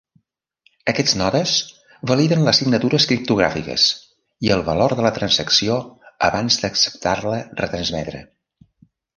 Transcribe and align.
Aquests 0.93 1.11
nodes 1.19 1.51
validen 2.11 2.41
les 2.47 2.61
signatures 2.63 3.05
criptogràfiques 3.11 3.85
i 4.47 4.53
el 4.57 4.65
valor 4.71 4.97
de 5.01 5.07
la 5.09 5.13
transacció 5.21 5.77
abans 6.31 6.61
d'acceptar-la 6.63 7.39
retransmetre. 7.65 8.25